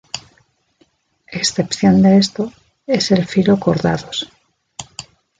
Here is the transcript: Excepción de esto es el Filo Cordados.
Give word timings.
Excepción 1.27 2.01
de 2.01 2.17
esto 2.17 2.51
es 2.87 3.11
el 3.11 3.27
Filo 3.27 3.59
Cordados. 3.59 4.31